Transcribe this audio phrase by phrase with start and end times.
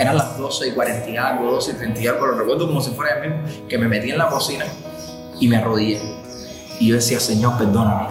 [0.00, 2.80] eran las 12 y 40 y algo, 12 y 30 y algo, lo recuerdo como
[2.80, 4.64] si fuera el mismo, que me metí en la cocina
[5.38, 6.00] y me arrodillé.
[6.78, 8.08] Y yo decía, Señor, perdóname.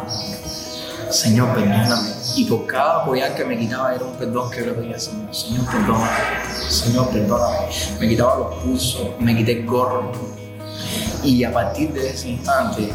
[1.10, 2.10] Señor, perdóname.
[2.36, 5.34] Y por cada apoyar que me quitaba era un perdón que yo le pedía, Señor,
[5.34, 6.10] Señor, perdóname.
[6.70, 7.58] Señor, perdóname.
[8.00, 10.12] Me quitaba los pulsos, me quité el gorro.
[11.24, 12.94] Y a partir de ese instante,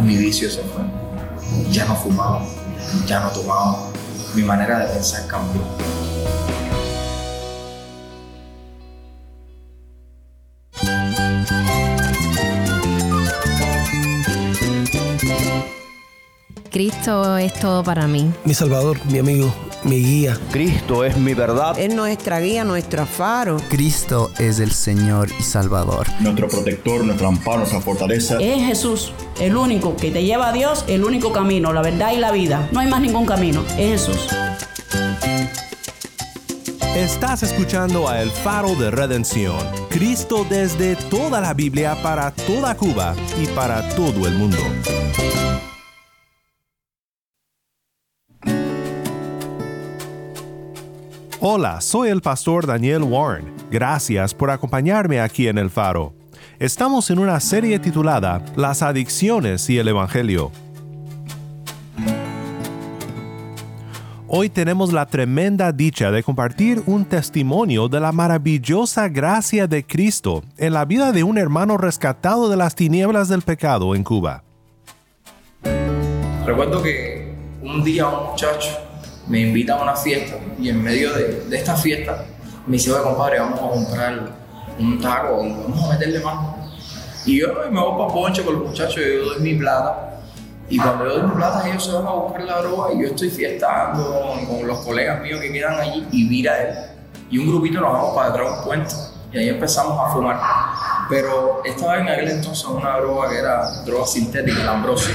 [0.00, 0.82] mi vicio se fue.
[1.70, 2.40] Ya no fumaba,
[3.06, 3.90] ya no tomaba.
[4.34, 5.60] Mi manera de pensar cambió.
[16.72, 18.32] Cristo es todo para mí.
[18.46, 20.38] Mi Salvador, mi amigo, mi guía.
[20.50, 21.78] Cristo es mi verdad.
[21.78, 23.58] Es nuestra guía, nuestro faro.
[23.68, 26.06] Cristo es el Señor y Salvador.
[26.20, 28.38] Nuestro protector, nuestro amparo, nuestra fortaleza.
[28.40, 32.16] Es Jesús, el único que te lleva a Dios, el único camino, la verdad y
[32.16, 32.66] la vida.
[32.72, 34.28] No hay más ningún camino, es Jesús.
[36.96, 39.56] Estás escuchando a El Faro de Redención.
[39.88, 44.58] Cristo desde toda la Biblia para toda Cuba y para todo el mundo.
[51.40, 53.50] Hola, soy el pastor Daniel Warren.
[53.70, 56.12] Gracias por acompañarme aquí en El Faro.
[56.58, 60.52] Estamos en una serie titulada Las adicciones y el Evangelio.
[64.34, 70.42] Hoy tenemos la tremenda dicha de compartir un testimonio de la maravillosa gracia de Cristo
[70.56, 74.42] en la vida de un hermano rescatado de las tinieblas del pecado en Cuba.
[76.46, 78.70] Recuerdo que un día un muchacho
[79.28, 82.24] me invita a una fiesta y en medio de, esta fiesta
[82.66, 84.32] me dice, oye compadre, vamos a comprar
[84.78, 86.56] un taco y vamos a meterle mano.
[87.26, 90.21] Y yo me voy para Ponche con los muchachos, yo doy mi plata.
[90.72, 93.08] Y cuando yo doy mi plata, ellos se van a buscar la droga y yo
[93.08, 96.78] estoy fiestando con, los colegas míos que quedan allí y vira él.
[97.30, 98.94] Y un grupito nos vamos para detrás de un puente.
[99.34, 100.40] Y ahí empezamos a fumar.
[101.10, 105.14] Pero estaba en aquel entonces una droga que era droga sintética, la ambrosia.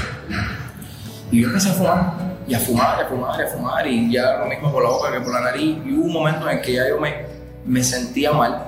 [1.32, 2.14] Y yo empecé a fumar,
[2.48, 4.90] y a fumar, y a fumar, y a fumar, y ya lo mismo por la
[4.90, 5.80] boca que por la nariz.
[5.84, 7.26] Y hubo un momento en que ya yo me,
[7.66, 8.64] me sentía mal.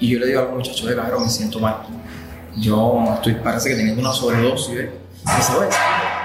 [0.00, 1.80] Y yo le digo al muchacho, de cabrón, me siento mal.
[2.56, 4.88] Yo estoy, parece que teniendo una sobredosis, ¿ves?
[5.26, 5.52] Y dice,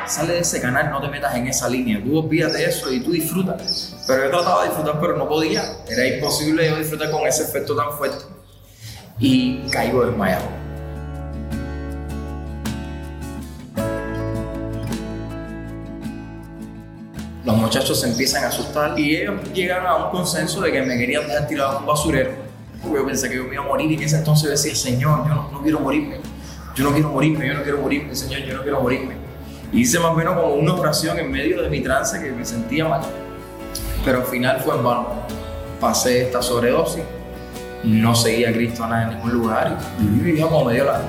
[0.10, 2.02] sale de ese canal, no te metas en esa línea.
[2.04, 3.96] Tú olvídate de eso y tú disfrutas.
[4.08, 5.64] Pero yo trataba de disfrutar, pero no podía.
[5.88, 8.26] Era imposible yo disfrutar con ese efecto tan fuerte.
[9.20, 10.60] Y caigo desmayado.
[17.50, 20.96] los muchachos se empiezan a asustar y ellos llegan a un consenso de que me
[21.00, 22.32] querían dejar tirado en un basurero.
[22.84, 25.28] Yo pensé que yo me iba a morir y en ese entonces yo decía, Señor,
[25.28, 26.18] yo no quiero morirme,
[26.76, 29.19] yo no quiero morirme, yo no quiero morirme, Señor, yo no quiero morirme.
[29.72, 32.88] Hice más o menos como una oración en medio de mi trance que me sentía
[32.88, 33.02] mal.
[34.04, 35.08] Pero al final fue en vano.
[35.80, 37.04] Pasé esta sobredosis,
[37.84, 41.04] no seguía a Cristo nada en ningún lugar y vivía como medio lado.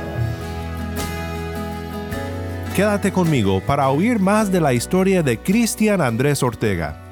[2.76, 7.09] Quédate conmigo para oír más de la historia de Cristian Andrés Ortega.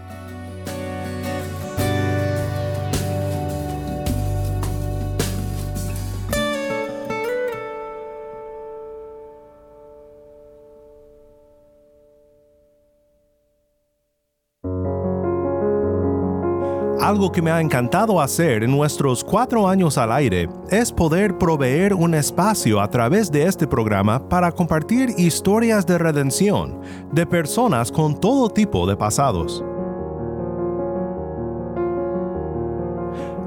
[17.08, 21.94] Algo que me ha encantado hacer en nuestros cuatro años al aire es poder proveer
[21.94, 28.20] un espacio a través de este programa para compartir historias de redención de personas con
[28.20, 29.64] todo tipo de pasados.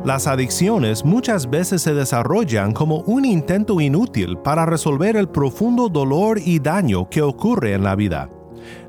[0.03, 6.39] Las adicciones muchas veces se desarrollan como un intento inútil para resolver el profundo dolor
[6.43, 8.27] y daño que ocurre en la vida.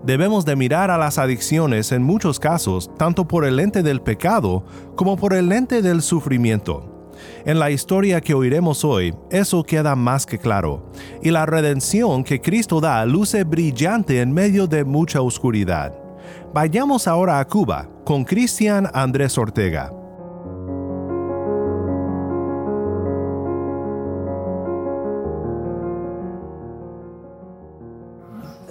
[0.05, 4.65] Debemos de mirar a las adicciones en muchos casos tanto por el lente del pecado
[4.97, 6.88] como por el lente del sufrimiento.
[7.44, 10.91] En la historia que oiremos hoy, eso queda más que claro,
[11.22, 15.94] y la redención que Cristo da luce brillante en medio de mucha oscuridad.
[16.53, 20.01] Vayamos ahora a Cuba con Cristian Andrés Ortega.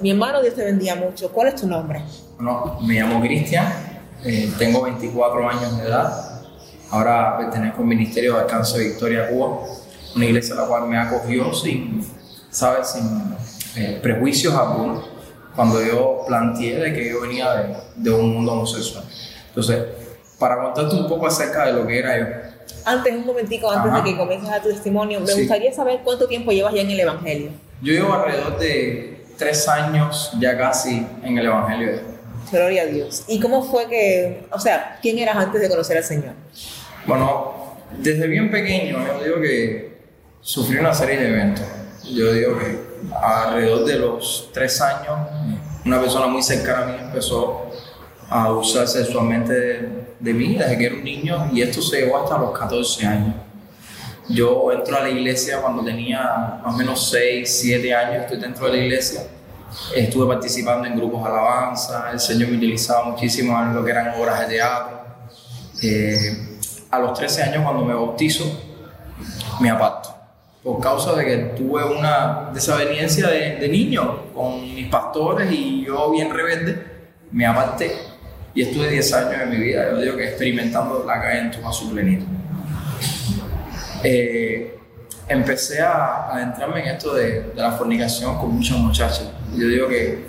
[0.02, 1.32] Mi hermano, Dios te bendiga mucho.
[1.32, 2.02] ¿Cuál es tu nombre?
[2.38, 3.68] Bueno, me llamo Cristian,
[4.24, 6.42] eh, tengo 24 años de edad.
[6.90, 9.60] Ahora pertenezco al Ministerio de Alcance de Victoria Cuba,
[10.16, 12.06] una iglesia a la cual me acogió sin,
[12.50, 12.90] ¿sabes?
[12.90, 13.36] Sin
[13.82, 15.06] eh, prejuicios algunos,
[15.56, 19.04] cuando yo planteé de que yo venía de, de un mundo homosexual.
[19.50, 19.84] Entonces,
[20.40, 22.26] para contarte un poco acerca de lo que era yo.
[22.86, 24.02] Antes, un momentico, antes Ajá.
[24.02, 25.42] de que comiences a tu testimonio, me Sí.
[25.42, 27.52] gustaría saber cuánto tiempo llevas ya en el Evangelio.
[27.82, 32.00] Yo llevo alrededor de tres años ya casi en el Evangelio.
[32.52, 33.24] Gloria a Dios.
[33.28, 36.34] ¿Y cómo fue que, o sea, quién eras antes de conocer al Señor?
[37.06, 37.60] Bueno,
[37.98, 40.00] Desde bien pequeño, yo digo que
[40.42, 41.66] sufrí una serie de eventos.
[42.10, 42.80] Yo digo que
[43.22, 45.20] alrededor de los tres años,
[45.86, 47.70] una persona muy cercana a mí empezó
[48.30, 49.90] a abusar sexualmente de,
[50.20, 53.36] de mí desde que era un niño y esto se llevó hasta los 14 años.
[54.30, 58.68] Yo entro a la iglesia cuando tenía más o menos 6, 7 años, estoy dentro
[58.68, 59.22] de la iglesia.
[59.96, 64.20] Estuve participando en grupos de alabanza, el Señor me utilizaba muchísimo en lo que eran
[64.20, 65.02] obras de teatro.
[65.82, 66.60] Eh,
[66.92, 68.46] a los 13 años, cuando me bautizo,
[69.60, 70.10] me aparto.
[70.62, 76.32] Por causa de que tuve una desaveniencia de, niño con mis pastores y yo, bien
[76.32, 76.86] rebelde,
[77.32, 77.96] me aparté.
[78.54, 81.72] Y estuve 10 años de mi vida, yo digo que experimentando la calle en toda
[81.72, 82.41] su plenitud
[84.04, 84.78] eh,
[85.28, 89.30] empecé a adentrarme en esto de, de, la fornicación con muchas muchachas.
[89.56, 90.28] Yo digo que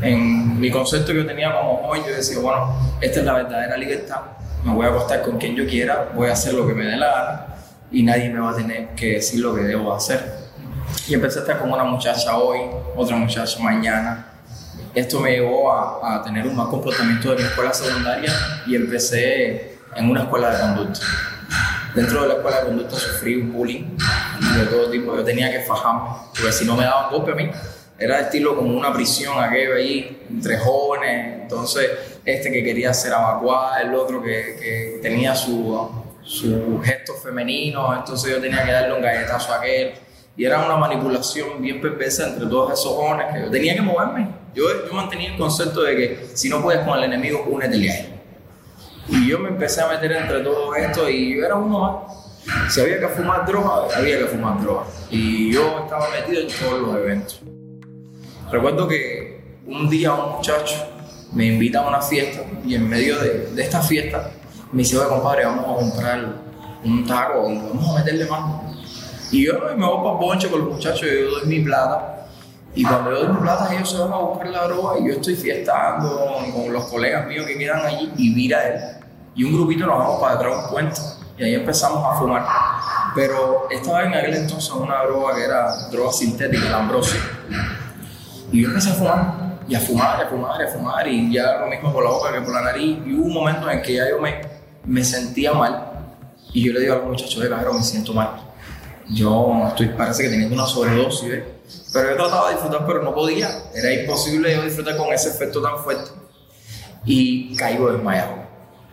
[0.00, 3.76] en mi concepto que yo tenía como joven, yo decía, bueno, esta es la verdadera
[3.76, 4.20] libertad,
[4.64, 6.96] me voy a acostar con quien yo quiera, voy a hacer lo que me dé
[6.96, 7.46] la gana
[7.90, 10.42] y nadie me va a tener que decir lo que debo hacer.
[11.08, 12.60] Y empecé a estar con una muchacha hoy,
[12.96, 14.26] otra muchacha mañana.
[14.94, 18.32] Esto me llevó a, a tener un mal comportamiento de mi escuela secundaria
[18.66, 21.00] y empecé en una escuela de conducta
[21.94, 23.96] dentro de la escuela de conducta sufrí un bullying
[24.58, 25.16] de todo tipo.
[25.16, 27.50] Yo tenía que fajarme, porque si no me daban golpe a mí,
[27.98, 31.42] era estilo como una prisión aquello ahí, entre jóvenes.
[31.42, 31.90] Entonces,
[32.24, 35.88] este que quería ser evacuado, el otro que, que tenía su,
[36.24, 39.92] su gesto femenino, entonces yo tenía que darle un galletazo a aquel.
[40.34, 44.28] Y era una manipulación bien perversa entre todos esos jóvenes que yo tenía que moverme.
[44.54, 48.00] Yo, yo mantenía el concepto de que si no puedes con el enemigo, únete a
[48.00, 48.11] él.
[49.08, 52.72] Y yo me empecé a meter entre todo esto y yo era uno más.
[52.72, 54.84] Si había que fumar droga, había que fumar droga.
[55.10, 57.40] Y yo estaba metido en todos los eventos.
[58.50, 60.74] Recuerdo que un día un muchacho
[61.32, 64.30] me invita a una fiesta y en medio de, de esta fiesta
[64.72, 66.34] me dice, oye compadre, vamos a comprar
[66.84, 68.74] un taco y vamos a meterle mano.
[69.30, 72.11] Y yo me voy para Bonche con los muchachos y yo doy mi plata.
[72.74, 75.34] Y cuando yo doy plata, ellos se van a buscar la droga y yo estoy
[75.34, 78.80] fiestando con los colegas míos que quedan allí y mira él.
[79.34, 81.00] Y un grupito nos vamos para detrás de un puente
[81.38, 82.46] y ahí empezamos a fumar.
[83.14, 87.20] Pero estaba en aquel entonces una droga que era droga sintética, la ambrosia.
[88.50, 89.34] Y yo empecé a fumar,
[89.68, 92.10] y a fumar, y a fumar, y a fumar, y ya lo mismo por la
[92.10, 92.98] boca que por la nariz.
[93.06, 94.40] Y hubo un momento en que ya yo me,
[94.84, 95.90] me sentía mal.
[96.54, 98.30] Y yo le digo a los muchachos, de cajero, me siento mal.
[99.08, 101.44] Yo estoy, parece que teniendo una sobredosis, ¿ves?
[101.92, 103.48] Pero yo trataba de disfrutar, pero no podía.
[103.74, 106.10] Era imposible yo disfrutar con ese efecto tan fuerte.
[107.04, 108.42] Y caigo desmayado.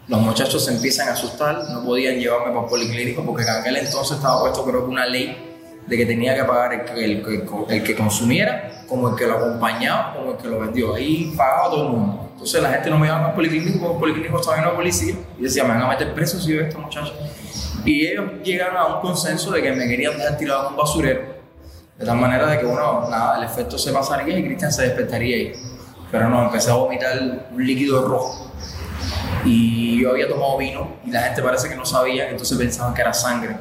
[0.08, 3.78] Los muchachos se empiezan a asustar, no podían llevarme para el policlínico porque en aquel
[3.78, 5.50] entonces estaba puesto creo que una ley
[5.86, 9.28] de que tenía que pagar el que, el, el, el que consumiera, como el que
[9.28, 10.96] lo acompañaba, como el que lo vendió.
[10.96, 12.30] Ahí pagaba todo el mundo.
[12.34, 15.16] Entonces la gente no me llevaba al policlínico porque el policlínico estaba en la policía
[15.38, 17.14] y decía, me van a meter preso si yo estos muchachos.
[17.86, 21.39] Y ellos llegaron a un consenso de que me querían dejar tirado en un basurero.
[22.00, 25.36] De tal manera de que, bueno, nada, el efecto se pasaría y Cristian se despertaría
[25.36, 25.54] ahí.
[26.10, 28.50] Pero no, empecé a vomitar un líquido rojo.
[29.44, 33.02] Y yo había tomado vino y la gente parece que no sabía, entonces pensaban que
[33.02, 33.58] era sangre.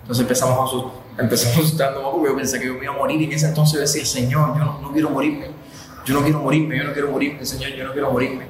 [0.00, 2.96] Entonces empezamos a asustar, empezamos a asustarnos porque yo pensé que yo me iba a
[2.96, 5.50] morir y en ese entonces decía, Señor, yo no, no quiero morirme,
[6.06, 8.46] yo no quiero morirme, yo no quiero morirme, Señor, yo no quiero morirme.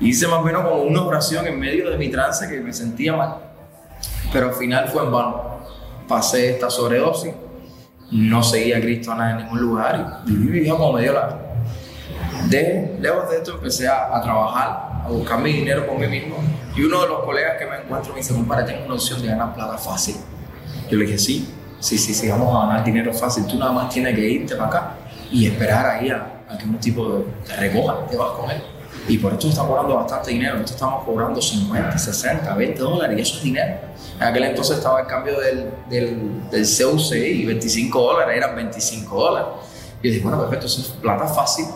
[0.00, 2.72] Y hice más o menos como una oración en medio de mi trance que me
[2.72, 3.36] sentía mal.
[4.32, 5.60] Pero al final fue en vano.
[6.08, 7.32] Pasé esta sobredosis,
[8.10, 11.36] no seguía a Cristo nada en ningún lugar y vivía como me dio la.
[12.48, 16.36] De, lejos de esto empecé a, a, trabajar, a buscar mi dinero por mí mismo.
[16.74, 19.28] Y uno de los colegas que me encuentro me dice, compadre, tengo una opción de
[19.28, 20.16] ganar plata fácil.
[20.90, 21.48] Yo le dije, sí,
[21.78, 23.46] sí, sí, sí, vamos a ganar dinero fácil.
[23.46, 24.94] Tú nada más tienes que irte para acá
[25.30, 28.62] y esperar ahí a, a que un tipo te recoja, te vas con él.
[29.08, 30.54] Y por esto está cobrando bastante dinero.
[30.54, 33.74] Nosotros estamos cobrando 50, 60, 20 dólares y eso es dinero.
[34.20, 39.48] En aquel entonces estaba el cambio del, del, CUC y 25 dólares, eran 25 dólares.
[40.02, 41.66] Y yo dije, bueno, perfecto, eso es plata fácil.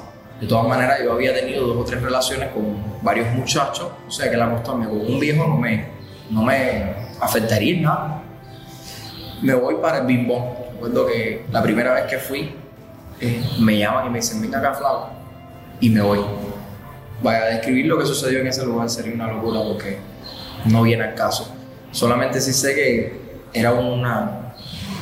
[0.41, 4.31] De todas maneras, yo había tenido dos o tres relaciones con varios muchachos, o sea
[4.31, 5.87] que la acostarme con un viejo no me,
[6.29, 8.23] no me afectaría en nada.
[9.41, 10.45] Me voy para el bimbón.
[10.75, 12.55] Recuerdo que la primera vez que fui,
[13.21, 15.07] eh, me llaman y me dicen, venga acá, Flavio,
[15.81, 16.19] y me voy.
[17.25, 19.99] Vaya, describir lo que sucedió en ese lugar sería una locura porque
[20.67, 21.53] no viene al caso.
[21.91, 23.21] Solamente sí sé que
[23.53, 24.55] era una,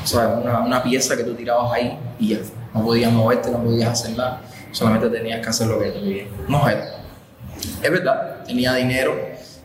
[0.02, 2.38] o sea, una, una pieza que tú tirabas ahí y ya.
[2.73, 4.41] No podías moverte, no podías hacer nada
[4.73, 6.26] solamente tenías que hacer lo que te pedían.
[6.49, 6.97] No era.
[7.83, 9.14] Es verdad, tenía dinero,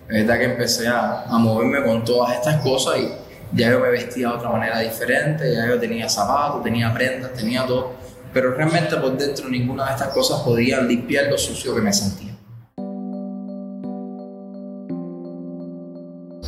[0.08, 3.10] es verdad que empecé a, moverme con todas estas cosas y
[3.54, 7.66] ya yo me vestía de otra manera diferente, ya yo tenía zapatos, tenía prendas, tenía
[7.66, 7.94] todo,
[8.34, 12.37] pero realmente por dentro ninguna de estas cosas podía limpiar lo sucio que me sentía.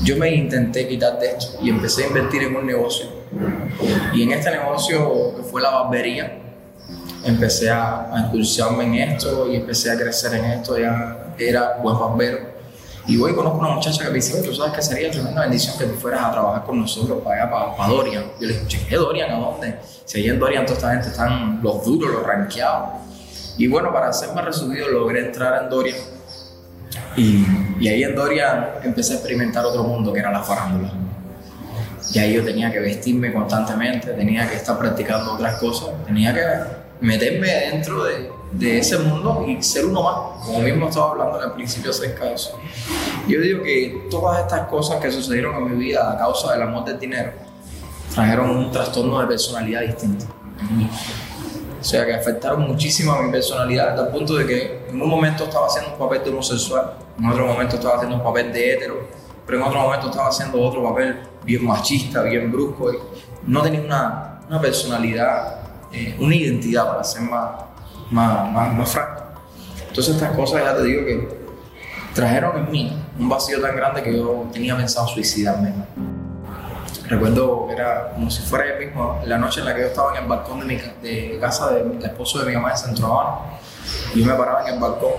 [0.03, 3.07] Yo me intenté quitar de esto y empecé a invertir en un negocio.
[4.13, 6.39] Y en este negocio, que fue la barbería,
[7.23, 10.77] empecé a, a en esto y empecé a crecer en esto.
[10.77, 12.59] Ya era buen barbero.
[13.07, 15.85] Y hoy conozco una muchacha que me dice, tú sabes que sería tremenda bendición que
[15.85, 18.23] tú fueras a trabajar con nosotros para allá, para, para Dorian.
[18.39, 19.31] Yo le dije, ¿qué Dorian?
[19.31, 19.79] ¿A dónde?
[20.05, 22.89] Si allí en Dorian toda esta gente están los duros, los ranqueados.
[23.57, 25.97] Y bueno, para hacer más resumido, logré entrar en Dorian.
[27.19, 27.45] Y,
[27.81, 30.91] y ahí en Dorian empecé a experimentar otro mundo que era la farándula.
[32.13, 36.41] Y ahí yo tenía que vestirme constantemente, tenía que estar practicando otras cosas, tenía que
[37.01, 41.53] meterme dentro de, de ese mundo y ser uno más, como mismo estaba hablando al
[41.53, 42.57] principio acerca de eso.
[43.27, 46.85] Yo digo que todas estas cosas que sucedieron en mi vida a causa del amor
[46.85, 47.31] del dinero
[48.13, 50.25] trajeron un trastorno de personalidad distinto.
[51.79, 55.09] O sea, que afectaron muchísimo a mi personalidad, hasta el punto de que en un
[55.09, 58.73] momento estaba haciendo un papel de homosexual, en otro momento estaba haciendo un papel de
[58.73, 59.07] hetero,
[59.45, 62.93] pero en otro momento estaba haciendo otro papel bien machista, bien brusco.
[62.93, 62.97] Y
[63.45, 65.59] no tenía una, una personalidad,
[65.91, 67.51] eh, una identidad, para ser más,
[68.09, 69.23] más, más, más franco.
[69.87, 71.39] Entonces estas cosas ya te digo que
[72.13, 75.73] trajeron en mí un vacío tan grande que yo tenía pensado suicidarme.
[77.07, 80.15] Recuerdo que era como si fuera ayer mismo, la noche en la que yo estaba
[80.15, 83.39] en el balcón de, mi, de casa del esposo de mi mamá en Centro Habana.
[84.15, 85.11] Yo me paraba en el balcón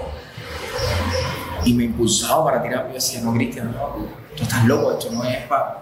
[1.65, 2.87] y me impulsaba para tirar.
[2.89, 5.79] Yo decía, no, Cristian, no, tú estás loco, esto no es para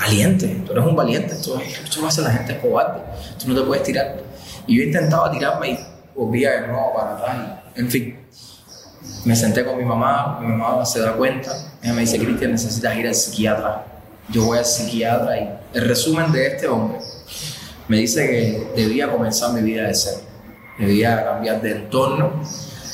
[0.00, 3.00] valiente, tú eres un valiente, esto, es- esto lo hace la gente cobarde,
[3.38, 4.16] tú no te puedes tirar.
[4.66, 5.78] Y yo intentaba tirarme y
[6.14, 7.36] volvía de nuevo para atrás.
[7.74, 8.18] en fin,
[9.24, 11.50] me senté con mi mamá, mi mamá se da cuenta,
[11.82, 13.84] ella me dice, Cristian, necesitas ir al psiquiatra.
[14.28, 16.98] Yo voy al psiquiatra y el resumen de este hombre
[17.88, 20.18] me dice que debía comenzar mi vida de cero,
[20.78, 22.30] debía cambiar de entorno,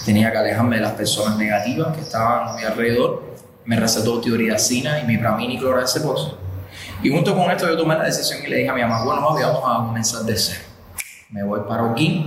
[0.08, 3.34] tenía que alejarme de las personas negativas que estaban a mi alrededor,
[3.66, 6.16] me recetó tioridacina y mipramina y clorazepam.
[7.02, 9.20] Y junto con esto yo tomé la decisión y le dije a mi mamá, bueno,
[9.20, 10.60] mami, vamos a comenzar de cero.
[11.28, 12.24] Me voy para Oquín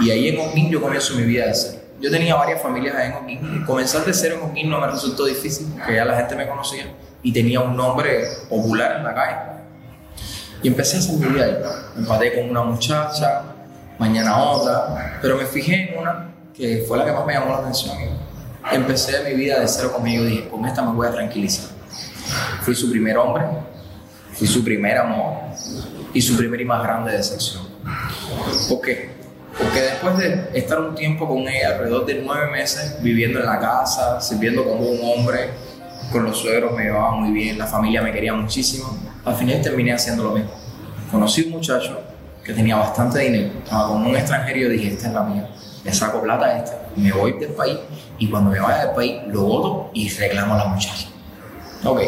[0.00, 1.78] y ahí en Oquín yo comienzo mi vida de cero.
[1.98, 5.24] Yo tenía varias familias ahí en Oquín comenzar de cero en Oquín no me resultó
[5.24, 9.36] difícil porque ya la gente me conocía y tenía un nombre popular en la calle.
[10.62, 11.56] Y empecé a hacer mi vida ahí.
[11.96, 13.44] Empaté con una muchacha,
[13.98, 17.58] mañana otra, pero me fijé en una que fue la que más me llamó la
[17.58, 17.96] atención.
[18.70, 21.70] Empecé mi vida de cero conmigo y dije, con esta me voy a tranquilizar.
[22.62, 23.44] Fui su primer hombre,
[24.34, 25.34] fui su primer amor
[26.12, 27.62] y su primer y más grande decepción.
[28.68, 29.10] ¿Por qué?
[29.56, 33.58] Porque después de estar un tiempo con ella, alrededor de nueve meses, viviendo en la
[33.58, 35.50] casa, sirviendo como un hombre,
[36.12, 39.92] con los suegros me llevaba muy bien, la familia me quería muchísimo, al final terminé
[39.92, 40.50] haciendo lo mismo.
[41.10, 42.00] Conocí un muchacho
[42.44, 45.48] que tenía bastante dinero, estaba con un extranjero y dije, esta es la mía,
[45.88, 47.78] le saco plata a este, me voy del país
[48.18, 51.08] y cuando me vaya del país lo voto y reclamo a la muchacha.
[51.82, 52.02] Ok,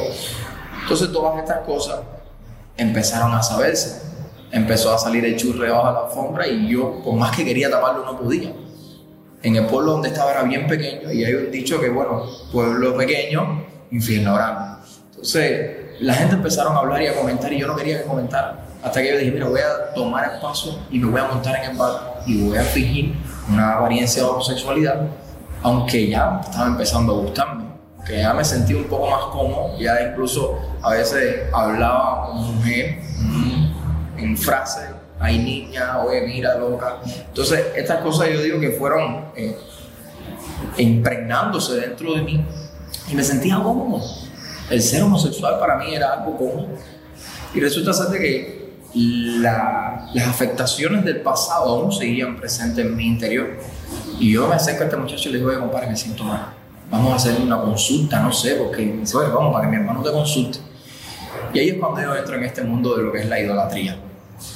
[0.83, 2.01] entonces todas estas cosas
[2.77, 4.03] empezaron a saberse.
[4.53, 7.71] Empezó a salir el churre debajo de la alfombra y yo, por más que quería
[7.71, 8.53] taparlo, no podía.
[9.43, 12.95] En el pueblo donde estaba era bien pequeño y hay un dicho que, bueno, pueblo
[12.97, 14.83] pequeño, infierno grande.
[15.11, 15.71] Entonces,
[16.01, 18.61] la gente empezaron a hablar y a comentar y yo no quería que comentaran.
[18.83, 21.57] Hasta que yo dije, mira, voy a tomar el paso y me voy a montar
[21.63, 23.15] en el barco y voy a fingir
[23.51, 25.03] una apariencia de homosexualidad,
[25.63, 27.71] aunque ya estaba empezando a gustarme
[28.07, 32.99] que ya me sentí un poco más cómodo, ya incluso a veces hablaba con mujer
[33.19, 34.89] mm, en frases,
[35.19, 37.01] hay niña, oye, mira, loca.
[37.05, 39.57] Entonces, estas cosas yo digo que fueron eh,
[40.79, 42.45] impregnándose dentro de mí
[43.09, 44.03] y me sentía cómodo.
[44.71, 46.69] El ser homosexual para mí era algo cómodo.
[47.53, 48.60] Y resulta ser que
[48.95, 53.49] la- las afectaciones del pasado aún seguían presentes en mi interior.
[54.19, 56.55] Y yo me acerco a este muchacho y le digo, oye, compadre, me siento mal.
[56.91, 59.77] Vamos a hacer una consulta, no sé, porque me dice, "Oye, vamos, para que mi
[59.77, 60.59] hermano te consulte.
[61.55, 63.97] Y ahí es cuando yo entro en este mundo de lo que es la idolatría.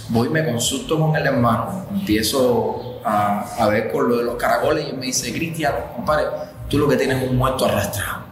[0.08, 4.90] Voy, me consulto con el hermano, empiezo a, ver con lo de los caracoles y
[4.90, 6.24] él me dice, Cristian, compadre,
[6.68, 8.22] tú lo que tienes es un muerto arrastrado.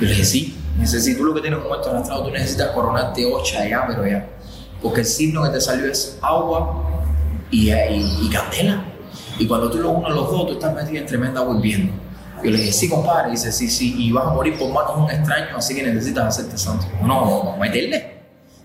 [0.00, 2.30] Yo le dije, sí, me si tú lo que tienes es un muerto arrastrado, tú
[2.30, 4.26] necesitas coronarte ocha ya, pero ya.
[4.82, 7.02] Porque el signo que te salió es agua
[7.50, 8.84] y, y, y candela.
[9.38, 11.92] Y cuando tú lo unes los dos, tú estás metido en tremenda hirviendo.
[12.42, 13.28] Yo le dije, sí, compadre.
[13.28, 15.82] Y dice, sí, sí, y vas a morir por manos de un extraño, así que
[15.82, 16.86] necesitas hacerte santo.
[17.02, 18.20] No, vamos a meterle.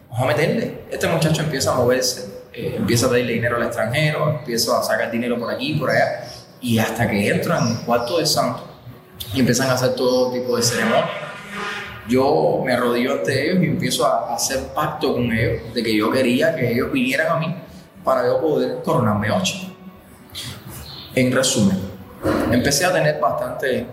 [0.09, 0.81] Vamos a meterle.
[0.89, 5.11] Este muchacho empieza a moverse, eh, empieza a pedirle dinero al extranjero, empieza a sacar
[5.11, 6.25] dinero por aquí, por allá.
[6.61, 8.63] Y hasta que entran en el cuarto de santo
[9.33, 11.24] y empiezan a hacer todo tipo de ceremonias.
[12.07, 15.95] Yo me arrodillo ante ellos y empiezo a a hacer pacto con ellos de que
[15.95, 17.55] yo quería que ellos vinieran a mí
[18.03, 19.73] para yo poder coronarme ocho.
[21.15, 21.77] En resumen,
[22.51, 23.87] empecé a tener bastante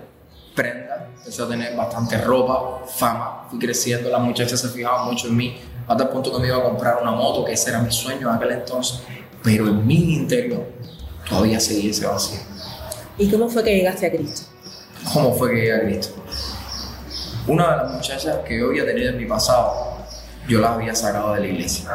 [0.55, 5.37] prenda, empecé a tener bastante ropa, fama, fui creciendo, las muchachas se fijaban mucho en
[5.37, 7.91] mí, hasta el punto que me iba a comprar una moto, que ese era mi
[7.91, 9.03] sueño en aquel entonces,
[9.43, 10.67] pero en mi interior
[11.29, 12.41] todavía seguía ese vacío.
[13.19, 14.43] ¿Y cómo fue que llegaste a Cristo?
[15.13, 16.15] ¿Cómo fue que llegué a Cristo?
[17.47, 19.97] Una de las muchachas que yo había tenido en mi pasado,
[20.47, 21.91] yo la había sacado de la iglesia.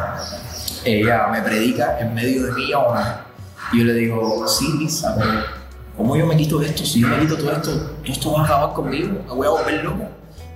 [0.84, 3.26] Ella me predica en medio de mi ahora
[3.72, 5.32] y yo le digo, sí, Lisa, pero
[5.96, 6.86] ¿cómo yo me quito esto?
[6.86, 9.52] Si yo me quito todo esto, todo esto va a acabar conmigo, me voy a
[9.52, 10.10] volver loco.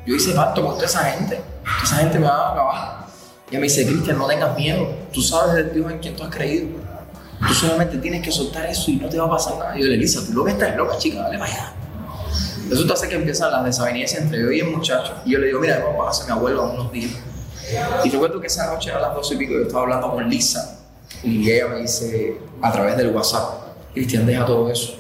[0.06, 3.06] Yo hice pacto con toda esa gente, toda esa gente me va a acabar.
[3.50, 6.36] Y me dice, Cristian, no tengas miedo, tú sabes del Dios en quien tú has
[6.36, 6.68] creído.
[7.48, 9.78] Tú solamente tienes que soltar eso y no te va a pasar nada.
[9.78, 11.74] Y yo le digo, Lisa, tú lo que estás loca, chica, dale para allá.
[12.72, 15.14] Resulta ser que empiezan las desavenencias entre yo y el muchacho.
[15.26, 17.12] Y yo le digo, mira, vamos a pasar mi abuelo unos días.
[18.06, 20.80] Y recuerdo que esa noche a las 12 y pico yo estaba hablando con Lisa.
[21.22, 24.94] Y ella me dice, a través del WhatsApp, Cristian, deja todo eso.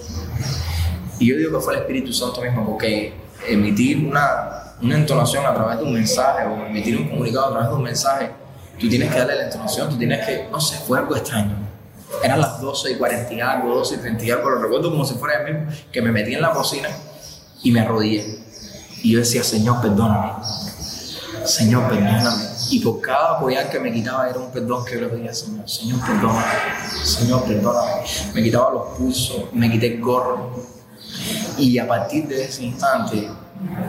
[1.17, 3.13] Y yo digo que fue el Espíritu Santo mismo, porque
[3.47, 7.69] emitir una, una entonación a través de un mensaje o emitir un comunicado a través
[7.69, 8.31] de un mensaje,
[8.77, 11.55] tú tienes que darle la entonación, tú tienes que, no sé, fue algo extraño.
[12.21, 15.05] Eran las 12 y 40 y algo, 12 y 30 y algo, lo recuerdo como
[15.05, 16.89] si fuera el mismo, que me metí en la cocina
[17.63, 18.39] y me arrodillé.
[19.03, 20.33] Y yo decía, Señor, perdóname.
[21.45, 22.45] Señor, perdóname.
[22.69, 25.67] Y por cada apoyar que me quitaba era un perdón que yo le pedía, Señor.
[25.67, 26.45] Señor, perdóname.
[27.03, 28.01] Señor, perdóname.
[28.33, 30.51] Me quitaba los pulsos, me quité el gorro.
[31.57, 33.27] Y a partir de ese instante,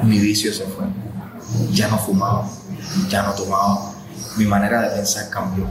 [0.02, 0.84] mi vicio se fue.
[1.72, 2.48] Ya no fumaba,
[3.08, 3.92] ya no tomaba.
[4.36, 5.68] Mi manera de pensar cambió.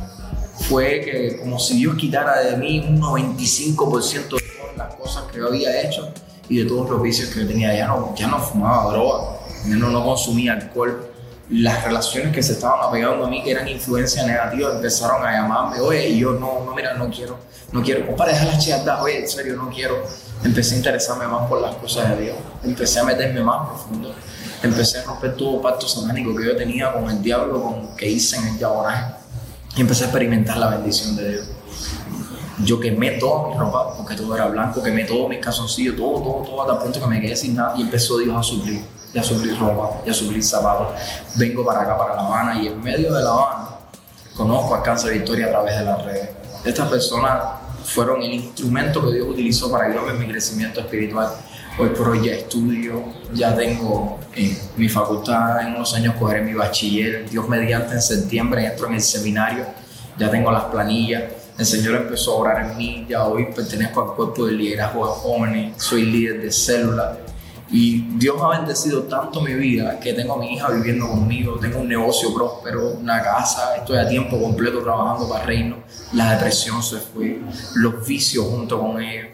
[0.69, 5.39] Fue que como si Dios quitara de mí un 95% de todas las cosas que
[5.39, 6.13] yo había hecho
[6.51, 7.73] y de todos los vicios que yo tenía.
[7.73, 11.07] Ya no, ya no fumaba droga, ya no, no consumía alcohol.
[11.49, 15.79] Las relaciones que se estaban apegando a mí, que eran influencia negativa, empezaron a llamarme,
[15.79, 17.37] oye, y yo no, no, mira, no quiero,
[17.71, 19.95] no quiero, compadre, deja las chiatas, oye, en serio, no quiero.
[20.43, 24.13] Empecé a interesarme más por las cosas de Dios, empecé a meterme más profundo,
[24.63, 28.37] empecé a romper todo pacto satánico que yo tenía con el diablo, con que hice
[28.37, 29.13] en el diabonaje,
[29.75, 31.45] y empecé a experimentar la bendición de Dios.
[32.59, 36.43] Yo quemé toda mi ropa, porque todo era blanco, quemé todos mis calzoncillos, todo, todo,
[36.43, 38.81] todo, hasta punto que me quedé sin nada y empezó Dios a suplir,
[39.17, 40.87] a suplir ropa, a suplir zapatos.
[41.35, 43.69] Vengo para acá, para La Habana, y en medio de La Habana
[44.35, 46.29] conozco a Cáncer Victoria a través de las redes.
[46.65, 47.41] Estas personas
[47.83, 51.29] fueron el instrumento que Dios utilizó para ayudarme en mi crecimiento espiritual.
[51.79, 56.53] Hoy por hoy ya estudio, ya tengo eh, mi facultad, en unos años cogeré mi
[56.53, 59.65] bachiller, Dios mediante en septiembre entro en el seminario,
[60.17, 61.23] ya tengo las planillas,
[61.61, 65.13] el Señor empezó a orar en mí, ya hoy pertenezco al cuerpo de liderazgo de
[65.13, 67.19] jóvenes, soy líder de célula
[67.69, 71.81] y Dios ha bendecido tanto mi vida que tengo a mi hija viviendo conmigo, tengo
[71.81, 75.75] un negocio próspero, una casa, estoy a tiempo completo trabajando para el reino,
[76.13, 77.39] la depresión se fue,
[77.75, 79.27] los vicios junto con ellos.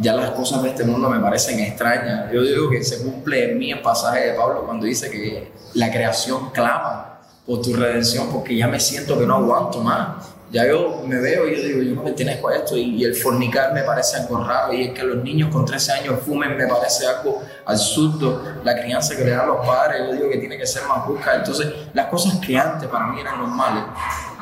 [0.00, 2.32] Ya las cosas de este mundo me parecen extrañas.
[2.32, 5.88] Yo digo que se cumple en mí el pasaje de Pablo cuando dice que la
[5.92, 11.02] creación clama por tu redención porque ya me siento que no aguanto más ya yo
[11.06, 14.18] me veo y yo digo, yo no pertenezco a esto y, el fornicar me parece
[14.18, 18.42] algo raro y es que los niños con 13 años fumen me parece algo absurdo,
[18.62, 21.34] la crianza que le dan los padres, yo digo que tiene que ser más busca,
[21.34, 23.84] entonces las cosas que antes para mí eran normales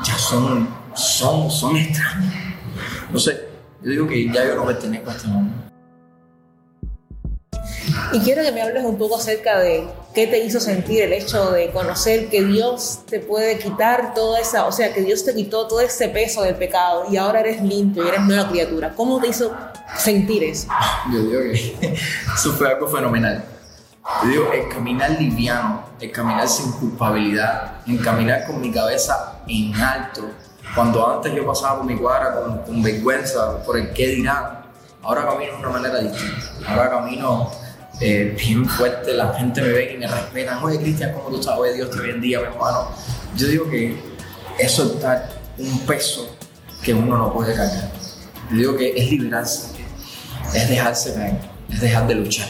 [0.04, 2.34] ya son, son, son extrañas.
[3.06, 3.40] Entonces,
[3.82, 5.54] yo digo que ya yo no pertenezco a este mundo.
[8.12, 11.50] Y quiero que me hables un poco acerca de qué te hizo sentir el hecho
[11.50, 15.66] de conocer que Dios te puede quitar toda esa, o sea, que Dios te quitó
[15.66, 18.92] todo ese peso del pecado y ahora eres limpio y eres nueva criatura.
[18.94, 19.54] ¿Cómo te hizo
[19.96, 20.68] sentir eso?
[21.12, 21.94] Yo digo que
[22.34, 23.44] eso fue algo fenomenal.
[24.24, 29.74] Yo digo, el caminar liviano, el caminar sin culpabilidad, el caminar con mi cabeza en
[29.74, 30.22] alto.
[30.74, 34.62] Cuando antes yo pasaba por mi cuadra con, con vergüenza por el qué dirán,
[35.02, 36.52] ahora camino de una manera distinta.
[36.66, 37.50] Ahora camino
[38.00, 40.62] eh, bien fuerte, la gente me ve y me respetan.
[40.62, 41.50] Oye, Cristian, ¿cómo tú?
[41.50, 42.88] Oye, Dios te bendiga, mi hermano.
[43.36, 43.96] Yo digo que
[44.58, 45.28] es soltar
[45.58, 46.36] un peso
[46.82, 47.90] que uno no puede cargar.
[48.50, 49.68] Yo digo que es liberarse,
[50.54, 51.38] es dejarse caer,
[51.70, 52.48] es dejar de luchar.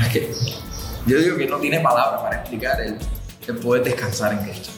[0.00, 0.34] Es que
[1.06, 2.98] yo digo que no tiene palabras para explicar el,
[3.46, 4.70] el poder descansar en Cristo.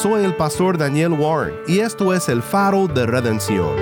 [0.00, 3.76] Soy el pastor Daniel Warren y esto es el faro de redención.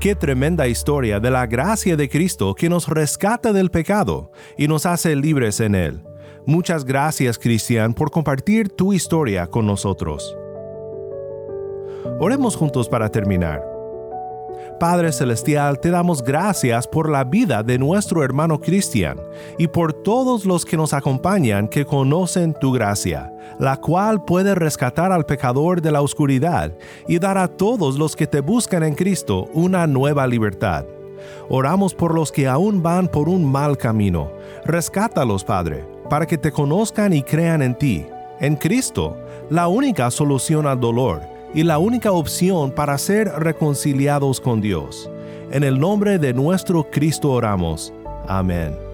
[0.00, 4.86] Qué tremenda historia de la gracia de Cristo que nos rescata del pecado y nos
[4.86, 6.02] hace libres en él.
[6.46, 10.34] Muchas gracias Cristian por compartir tu historia con nosotros.
[12.18, 13.73] Oremos juntos para terminar.
[14.78, 19.18] Padre Celestial, te damos gracias por la vida de nuestro hermano Cristian
[19.56, 25.12] y por todos los que nos acompañan que conocen tu gracia, la cual puede rescatar
[25.12, 26.72] al pecador de la oscuridad
[27.06, 30.84] y dar a todos los que te buscan en Cristo una nueva libertad.
[31.48, 34.30] Oramos por los que aún van por un mal camino.
[34.64, 38.06] Rescátalos, Padre, para que te conozcan y crean en ti,
[38.40, 39.16] en Cristo,
[39.50, 45.10] la única solución al dolor y la única opción para ser reconciliados con Dios.
[45.50, 47.92] En el nombre de nuestro Cristo oramos.
[48.26, 48.93] Amén.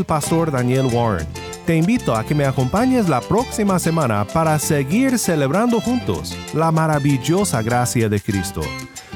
[0.03, 1.27] Pastor Daniel Warren.
[1.65, 7.61] Te invito a que me acompañes la próxima semana para seguir celebrando juntos la maravillosa
[7.61, 8.61] gracia de Cristo.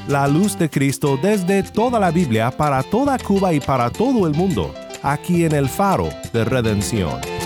[0.07, 4.33] La luz de Cristo desde toda la Biblia para toda Cuba y para todo el
[4.33, 4.73] mundo,
[5.03, 7.36] aquí en el faro de redención.